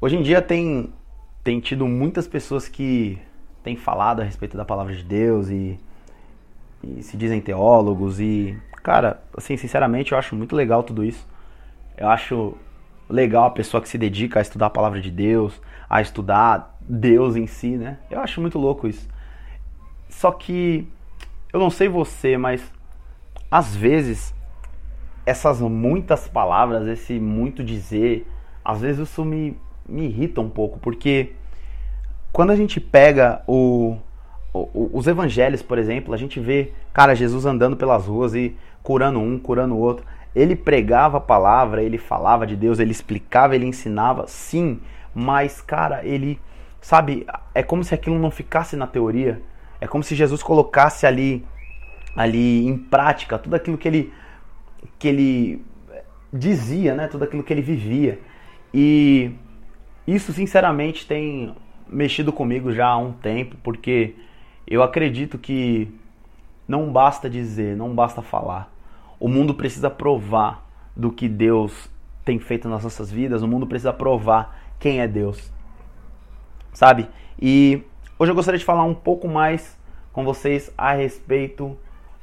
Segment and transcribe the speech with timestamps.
[0.00, 0.92] Hoje em dia tem,
[1.42, 3.18] tem tido muitas pessoas que
[3.64, 5.76] têm falado a respeito da palavra de Deus e,
[6.84, 11.26] e se dizem teólogos e, cara, assim, sinceramente eu acho muito legal tudo isso.
[11.96, 12.56] Eu acho
[13.08, 17.34] legal a pessoa que se dedica a estudar a palavra de Deus, a estudar Deus
[17.34, 17.98] em si, né?
[18.08, 19.08] Eu acho muito louco isso.
[20.08, 20.86] Só que
[21.52, 22.62] eu não sei você, mas
[23.50, 24.32] às vezes
[25.26, 28.28] essas muitas palavras, esse muito dizer,
[28.64, 29.58] às vezes isso me,
[29.88, 31.32] me irrita um pouco, porque
[32.32, 33.96] quando a gente pega o,
[34.52, 39.18] o, os evangelhos, por exemplo, a gente vê, cara, Jesus andando pelas ruas e curando
[39.18, 40.04] um, curando o outro.
[40.34, 44.80] Ele pregava a palavra, ele falava de Deus, ele explicava, ele ensinava, sim,
[45.14, 46.38] mas, cara, ele,
[46.80, 49.42] sabe, é como se aquilo não ficasse na teoria,
[49.80, 51.44] é como se Jesus colocasse ali,
[52.14, 54.12] ali em prática tudo aquilo que ele,
[54.98, 55.64] que ele
[56.32, 58.20] dizia, né, tudo aquilo que ele vivia.
[58.72, 59.32] E
[60.14, 61.54] isso, sinceramente, tem
[61.86, 64.14] mexido comigo já há um tempo, porque
[64.66, 65.86] eu acredito que
[66.66, 68.72] não basta dizer, não basta falar.
[69.20, 70.66] O mundo precisa provar
[70.96, 71.90] do que Deus
[72.24, 75.52] tem feito nas nossas vidas, o mundo precisa provar quem é Deus.
[76.72, 77.06] Sabe?
[77.38, 77.82] E
[78.18, 79.78] hoje eu gostaria de falar um pouco mais
[80.10, 81.76] com vocês a respeito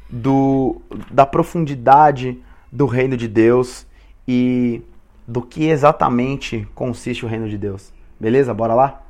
[0.10, 0.82] do
[1.12, 3.86] da profundidade do reino de Deus
[4.28, 4.82] e
[5.28, 7.92] do que exatamente consiste o reino de Deus.
[8.20, 8.54] Beleza?
[8.54, 9.02] Bora lá?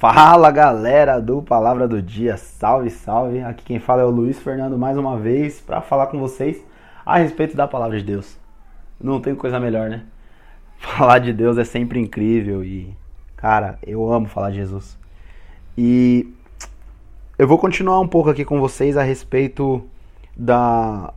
[0.00, 3.42] Fala galera do Palavra do Dia, salve, salve!
[3.42, 6.64] Aqui quem fala é o Luiz Fernando mais uma vez para falar com vocês
[7.04, 8.39] a respeito da Palavra de Deus.
[9.02, 10.04] Não tem coisa melhor, né?
[10.78, 12.94] Falar de Deus é sempre incrível e,
[13.36, 14.98] cara, eu amo falar de Jesus.
[15.76, 16.32] E
[17.38, 19.82] eu vou continuar um pouco aqui com vocês a respeito
[20.36, 21.12] da,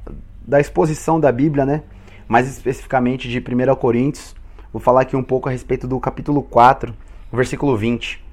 [0.45, 1.83] da exposição da Bíblia, né?
[2.27, 4.35] Mais especificamente de 1 Coríntios.
[4.71, 6.93] Vou falar aqui um pouco a respeito do capítulo 4,
[7.31, 8.23] versículo 20.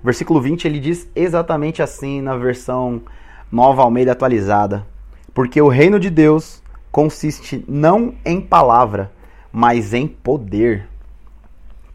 [0.00, 3.02] O versículo 20 ele diz exatamente assim na versão
[3.50, 4.86] Nova Almeida atualizada:
[5.34, 9.12] Porque o reino de Deus consiste não em palavra,
[9.52, 10.88] mas em poder.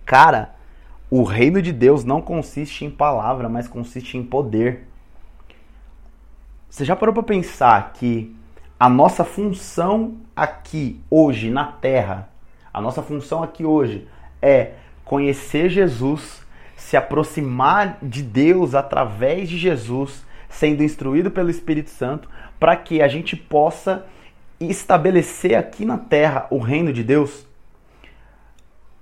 [0.05, 0.55] Cara,
[1.09, 4.87] o reino de Deus não consiste em palavra, mas consiste em poder.
[6.69, 8.35] Você já parou para pensar que
[8.79, 12.29] a nossa função aqui hoje na terra,
[12.73, 14.07] a nossa função aqui hoje
[14.41, 14.73] é
[15.05, 16.45] conhecer Jesus
[16.75, 22.29] se aproximar de Deus através de Jesus, sendo instruído pelo Espírito Santo,
[22.59, 24.05] para que a gente possa
[24.69, 27.45] estabelecer aqui na terra o reino de Deus?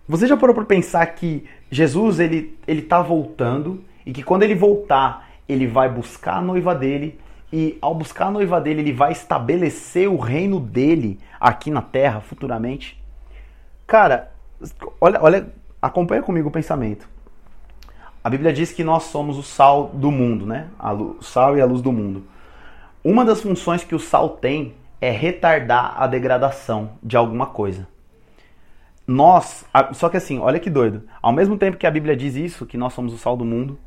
[0.07, 4.55] Você já parou para pensar que Jesus ele ele está voltando e que quando ele
[4.55, 7.19] voltar ele vai buscar a noiva dele
[7.51, 12.19] e ao buscar a noiva dele ele vai estabelecer o reino dele aqui na terra
[12.19, 13.01] futuramente?
[13.87, 14.31] Cara,
[14.99, 17.07] olha, olha, acompanha comigo o pensamento.
[18.23, 20.69] A Bíblia diz que nós somos o sal do mundo, né?
[20.79, 22.23] O sal e a luz do mundo.
[23.03, 24.73] Uma das funções que o sal tem
[25.03, 27.85] é retardar a degradação de alguma coisa.
[29.05, 31.03] Nós, só que assim, olha que doido.
[31.21, 33.77] Ao mesmo tempo que a Bíblia diz isso, que nós somos o sal do mundo,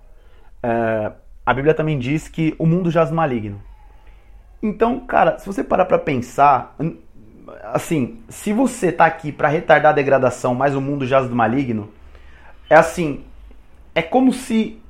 [0.62, 1.10] é,
[1.46, 3.62] a Bíblia também diz que o mundo jaz maligno.
[4.62, 6.76] Então, cara, se você parar pra pensar,
[7.72, 11.88] assim, se você tá aqui para retardar a degradação, mas o mundo jaz do maligno,
[12.68, 13.24] é assim,
[13.94, 14.82] é como se.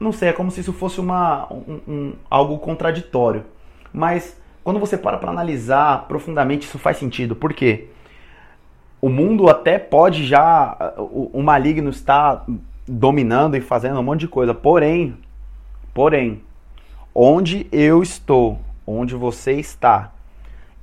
[0.00, 3.44] Não sei, é como se isso fosse uma, um, um, algo contraditório.
[3.92, 7.36] Mas quando você para para analisar profundamente, isso faz sentido.
[7.36, 7.86] Por quê?
[9.00, 10.92] O mundo até pode já.
[10.98, 12.44] O, o maligno está
[12.84, 14.52] dominando e fazendo um monte de coisa.
[14.52, 15.16] Porém,
[15.94, 16.42] porém,
[17.14, 20.12] onde eu estou, onde você está,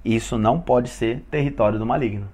[0.05, 2.29] isso não pode ser território do maligno.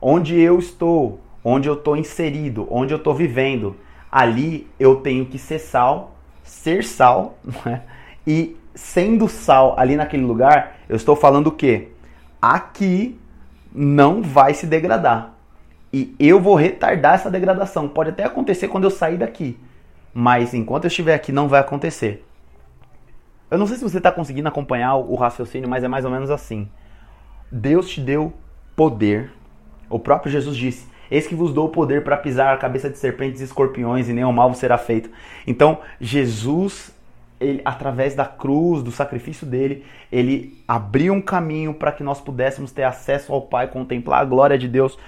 [0.00, 3.74] Onde eu estou, onde eu estou inserido, onde eu estou vivendo,
[4.12, 6.14] ali eu tenho que ser sal,
[6.44, 7.36] ser sal,
[7.66, 7.80] é?
[8.24, 11.88] e sendo sal ali naquele lugar, eu estou falando o quê?
[12.40, 13.18] Aqui
[13.74, 15.34] não vai se degradar.
[15.92, 17.88] E eu vou retardar essa degradação.
[17.88, 19.58] Pode até acontecer quando eu sair daqui.
[20.14, 22.24] Mas enquanto eu estiver aqui, não vai acontecer.
[23.50, 26.30] Eu não sei se você está conseguindo acompanhar o raciocínio, mas é mais ou menos
[26.30, 26.68] assim.
[27.50, 28.32] Deus te deu
[28.76, 29.32] poder.
[29.90, 32.96] O próprio Jesus disse: Eis que vos dou o poder para pisar a cabeça de
[32.96, 35.10] serpentes e escorpiões, e nenhum mal vos será feito.
[35.46, 36.96] Então, Jesus,
[37.40, 42.72] ele, através da cruz, do sacrifício dele, ele abriu um caminho para que nós pudéssemos
[42.72, 44.98] ter acesso ao Pai, contemplar a glória de Deus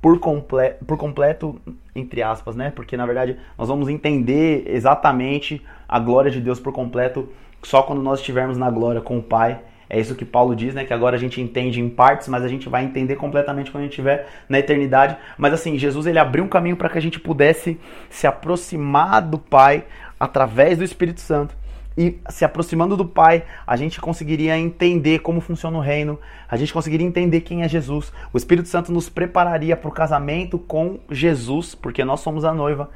[0.00, 1.60] por, comple por completo,
[1.94, 2.70] entre aspas, né?
[2.74, 7.28] Porque na verdade nós vamos entender exatamente a glória de Deus por completo
[7.62, 9.60] só quando nós estivermos na glória com o Pai.
[9.92, 10.84] É isso que Paulo diz, né?
[10.84, 13.84] Que agora a gente entende em partes, mas a gente vai entender completamente quando a
[13.86, 15.16] gente estiver na eternidade.
[15.36, 17.78] Mas assim, Jesus ele abriu um caminho para que a gente pudesse
[18.08, 19.84] se aproximar do Pai
[20.18, 21.59] através do Espírito Santo.
[21.96, 26.72] E se aproximando do Pai, a gente conseguiria entender como funciona o reino, a gente
[26.72, 28.12] conseguiria entender quem é Jesus.
[28.32, 32.90] O Espírito Santo nos prepararia para o casamento com Jesus, porque nós somos a noiva.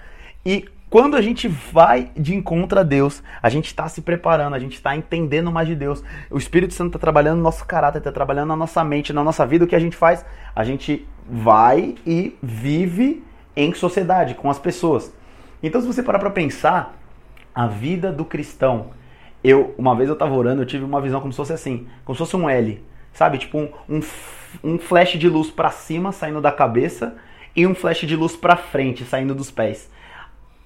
[0.46, 4.61] E quando a gente vai de encontro a Deus, a gente está se preparando, a
[4.61, 6.05] gente está entendendo mais de Deus.
[6.31, 9.44] O Espírito Santo está trabalhando no nosso caráter, está trabalhando na nossa mente, na nossa
[9.44, 9.64] vida.
[9.64, 10.25] O que a gente faz?
[10.55, 13.25] A gente vai e vive
[13.56, 15.12] em sociedade com as pessoas.
[15.61, 16.94] Então, se você parar para pensar,
[17.54, 18.90] a vida do cristão,
[19.42, 22.16] eu uma vez eu estava orando, eu tive uma visão como se fosse assim, como
[22.16, 23.38] se fosse um L, sabe?
[23.38, 24.00] Tipo um, um,
[24.62, 27.16] um flash de luz para cima saindo da cabeça
[27.54, 29.90] e um flash de luz para frente saindo dos pés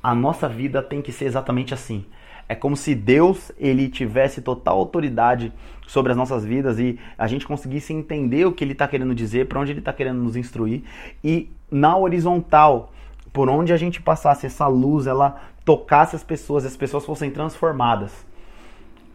[0.03, 2.05] a nossa vida tem que ser exatamente assim.
[2.49, 5.53] É como se Deus ele tivesse total autoridade
[5.87, 9.49] sobre as nossas vidas e a gente conseguisse entender o que ele está querendo dizer,
[9.49, 10.83] para onde ele está querendo nos instruir
[11.23, 12.93] e na horizontal,
[13.33, 18.11] por onde a gente passasse essa luz, ela tocasse as pessoas, as pessoas fossem transformadas.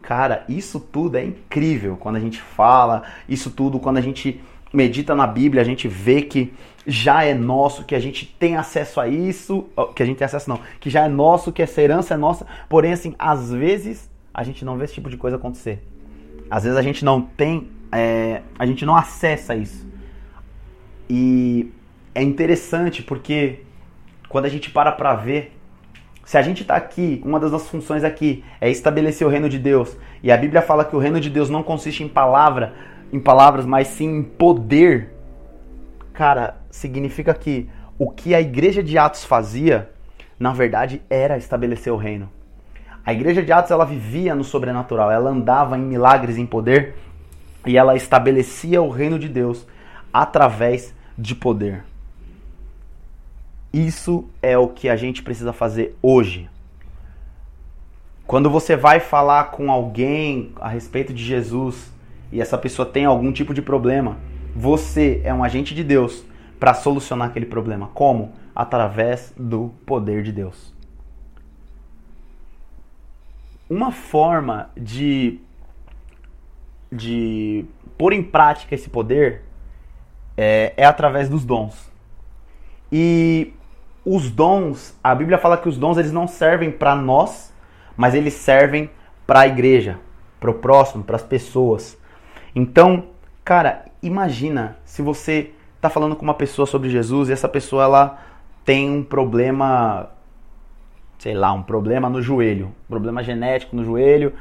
[0.03, 4.39] Cara, isso tudo é incrível quando a gente fala, isso tudo quando a gente
[4.71, 6.53] medita na Bíblia, a gente vê que
[6.85, 9.65] já é nosso, que a gente tem acesso a isso,
[9.95, 12.45] que a gente tem acesso não, que já é nosso, que essa herança é nossa.
[12.69, 15.81] Porém, assim, às vezes a gente não vê esse tipo de coisa acontecer.
[16.51, 19.87] Às vezes a gente não tem, é, a gente não acessa isso.
[21.09, 21.71] E
[22.13, 23.63] é interessante porque
[24.29, 25.57] quando a gente para para ver,
[26.25, 29.59] se a gente está aqui, uma das nossas funções aqui é estabelecer o reino de
[29.59, 32.73] Deus, e a Bíblia fala que o reino de Deus não consiste em palavra,
[33.11, 35.13] em palavras, mas sim em poder,
[36.13, 39.89] cara, significa que o que a igreja de Atos fazia,
[40.39, 42.29] na verdade, era estabelecer o reino.
[43.05, 46.95] A igreja de Atos ela vivia no sobrenatural, ela andava em milagres, em poder,
[47.65, 49.67] e ela estabelecia o reino de Deus
[50.11, 51.83] através de poder.
[53.73, 56.47] Isso é o que a gente precisa fazer hoje.
[58.27, 61.91] Quando você vai falar com alguém a respeito de Jesus,
[62.31, 64.17] e essa pessoa tem algum tipo de problema,
[64.55, 66.23] você é um agente de Deus
[66.59, 67.89] para solucionar aquele problema.
[67.95, 68.31] Como?
[68.55, 70.71] Através do poder de Deus.
[73.67, 75.39] Uma forma de,
[76.91, 77.65] de
[77.97, 79.41] pôr em prática esse poder
[80.37, 81.91] é, é através dos dons.
[82.91, 83.51] E
[84.05, 87.53] os dons, a Bíblia fala que os dons eles não servem para nós,
[87.95, 88.89] mas eles servem
[89.25, 89.99] para a igreja,
[90.39, 91.97] para o próximo, para as pessoas.
[92.55, 93.05] Então,
[93.43, 98.19] cara, imagina se você está falando com uma pessoa sobre Jesus e essa pessoa ela
[98.65, 100.09] tem um problema,
[101.17, 104.33] sei lá, um problema no joelho, um problema genético no joelho,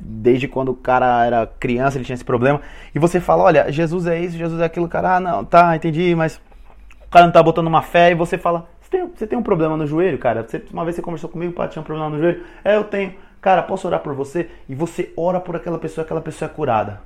[0.00, 2.60] desde quando o cara era criança ele tinha esse problema,
[2.94, 6.14] e você fala, olha, Jesus é isso, Jesus é aquilo, cara, ah, não, tá, entendi,
[6.14, 6.40] mas
[7.12, 9.76] cara não tá botando uma fé, e você fala, você tem, você tem um problema
[9.76, 10.42] no joelho, cara?
[10.42, 12.44] Você, uma vez você conversou comigo, pá, tinha um problema no joelho?
[12.64, 13.14] É, eu tenho.
[13.40, 14.48] Cara, posso orar por você?
[14.68, 17.00] E você ora por aquela pessoa, aquela pessoa é curada.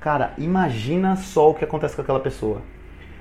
[0.00, 2.62] Cara, imagina só o que acontece com aquela pessoa.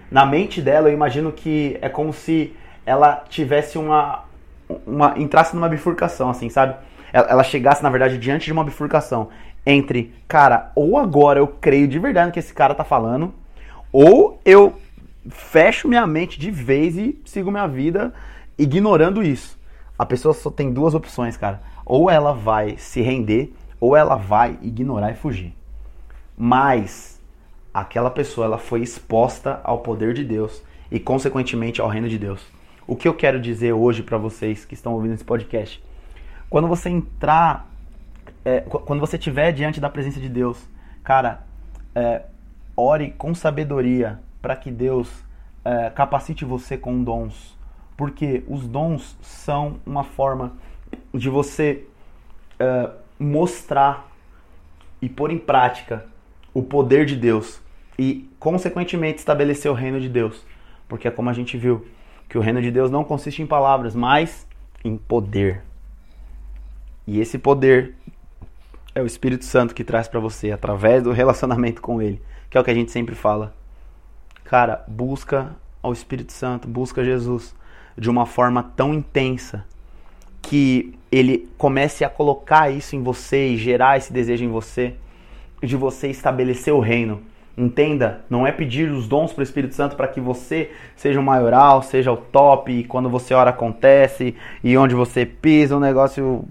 [0.09, 4.23] Na mente dela, eu imagino que é como se ela tivesse uma.
[4.85, 6.75] uma entrasse numa bifurcação, assim, sabe?
[7.13, 9.29] Ela, ela chegasse, na verdade, diante de uma bifurcação
[9.65, 13.33] entre, cara, ou agora eu creio de verdade no que esse cara tá falando,
[13.91, 14.73] ou eu
[15.29, 18.13] fecho minha mente de vez e sigo minha vida
[18.57, 19.57] ignorando isso.
[19.97, 21.61] A pessoa só tem duas opções, cara.
[21.85, 25.57] Ou ela vai se render, ou ela vai ignorar e fugir
[26.37, 27.19] mas
[27.73, 32.45] aquela pessoa ela foi exposta ao poder de Deus e consequentemente ao reino de Deus.
[32.85, 35.83] O que eu quero dizer hoje para vocês que estão ouvindo esse podcast?
[36.49, 37.69] Quando você entrar,
[38.45, 40.63] é, quando você estiver diante da presença de Deus,
[41.03, 41.41] cara,
[41.93, 42.21] é,
[42.75, 45.09] ore com sabedoria para que Deus
[45.65, 47.59] é, capacite você com dons,
[47.97, 50.53] porque os dons são uma forma
[51.13, 51.83] de você
[52.57, 52.89] é,
[53.19, 54.09] mostrar
[55.01, 56.05] e pôr em prática
[56.53, 57.59] o poder de Deus
[57.99, 60.45] e, consequentemente, estabelecer o reino de Deus.
[60.87, 61.85] Porque é como a gente viu,
[62.29, 64.47] que o reino de Deus não consiste em palavras, mas
[64.81, 65.61] em poder.
[67.05, 67.95] E esse poder
[68.95, 72.61] é o Espírito Santo que traz para você através do relacionamento com ele, que é
[72.61, 73.53] o que a gente sempre fala.
[74.49, 77.55] Cara, busca ao Espírito Santo, busca Jesus
[77.97, 79.65] de uma forma tão intensa
[80.41, 84.95] que ele comece a colocar isso em você e gerar esse desejo em você
[85.61, 87.21] de você estabelecer o reino
[87.57, 91.23] Entenda, não é pedir os dons para o Espírito Santo para que você seja o
[91.23, 96.45] maioral, seja o top, e quando você ora acontece, e onde você pisa o negócio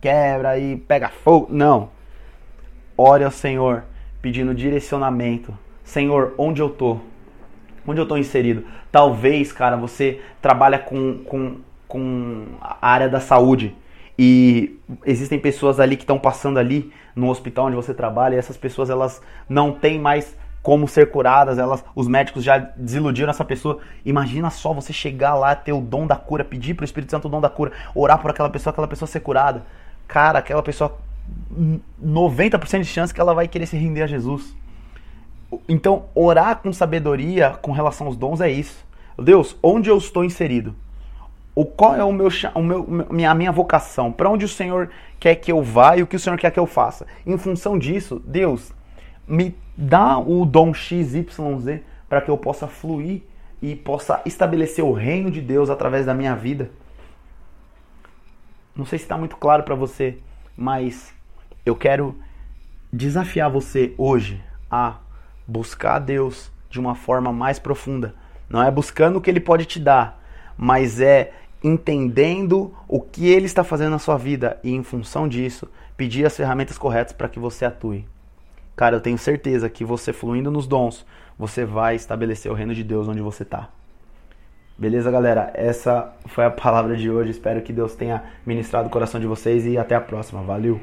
[0.00, 1.46] quebra e pega fogo.
[1.50, 1.90] Não.
[2.98, 3.84] Ore ao Senhor,
[4.20, 5.56] pedindo direcionamento.
[5.84, 6.98] Senhor, onde eu tô?
[7.86, 8.64] Onde eu tô inserido?
[8.90, 13.74] Talvez, cara, você trabalha com, com, com a área da saúde
[14.18, 18.56] e existem pessoas ali que estão passando ali no hospital onde você trabalha e essas
[18.56, 23.80] pessoas elas não têm mais como ser curadas, elas, os médicos já desiludiram essa pessoa.
[24.02, 27.28] Imagina só você chegar lá, ter o dom da cura, pedir para o Espírito Santo
[27.28, 29.62] o dom da cura, orar por aquela pessoa, aquela pessoa ser curada.
[30.08, 30.96] Cara, aquela pessoa
[32.02, 34.56] 90% de chance que ela vai querer se render a Jesus.
[35.68, 38.84] Então, orar com sabedoria com relação aos dons é isso.
[39.18, 40.74] Deus, onde eu estou inserido?
[41.54, 44.90] o qual é o meu, o meu minha, a minha vocação, para onde o Senhor
[45.20, 47.06] quer que eu vá e o que o Senhor quer que eu faça.
[47.24, 48.72] Em função disso, Deus
[49.26, 51.26] me dá o dom XYZ
[52.08, 53.22] para que eu possa fluir
[53.62, 56.70] e possa estabelecer o reino de Deus através da minha vida.
[58.74, 60.18] Não sei se está muito claro para você,
[60.56, 61.14] mas
[61.64, 62.16] eu quero
[62.92, 64.96] desafiar você hoje a
[65.46, 68.14] buscar Deus de uma forma mais profunda.
[68.48, 70.22] Não é buscando o que Ele pode te dar,
[70.56, 71.32] mas é
[71.64, 76.36] entendendo o que ele está fazendo na sua vida e, em função disso, pedir as
[76.36, 78.04] ferramentas corretas para que você atue.
[78.76, 81.06] Cara, eu tenho certeza que você fluindo nos dons,
[81.38, 83.70] você vai estabelecer o reino de Deus onde você está.
[84.76, 85.52] Beleza, galera?
[85.54, 87.30] Essa foi a palavra de hoje.
[87.30, 90.42] Espero que Deus tenha ministrado o coração de vocês e até a próxima.
[90.42, 90.80] Valeu!